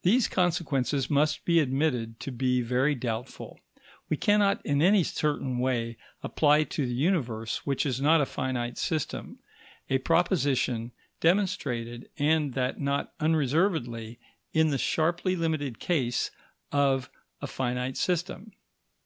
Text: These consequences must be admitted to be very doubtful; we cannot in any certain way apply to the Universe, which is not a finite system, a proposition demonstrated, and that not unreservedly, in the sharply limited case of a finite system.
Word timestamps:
These 0.00 0.28
consequences 0.28 1.10
must 1.10 1.44
be 1.44 1.60
admitted 1.60 2.18
to 2.20 2.32
be 2.32 2.62
very 2.62 2.94
doubtful; 2.94 3.60
we 4.08 4.16
cannot 4.16 4.64
in 4.64 4.80
any 4.80 5.02
certain 5.04 5.58
way 5.58 5.98
apply 6.22 6.64
to 6.64 6.86
the 6.86 6.94
Universe, 6.94 7.66
which 7.66 7.84
is 7.84 8.00
not 8.00 8.22
a 8.22 8.24
finite 8.24 8.78
system, 8.78 9.38
a 9.90 9.98
proposition 9.98 10.90
demonstrated, 11.20 12.08
and 12.18 12.54
that 12.54 12.80
not 12.80 13.12
unreservedly, 13.20 14.18
in 14.54 14.70
the 14.70 14.78
sharply 14.78 15.36
limited 15.36 15.78
case 15.78 16.30
of 16.72 17.10
a 17.42 17.46
finite 17.46 17.98
system. 17.98 18.52